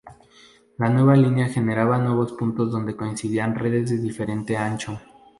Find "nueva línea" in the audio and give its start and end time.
0.89-1.47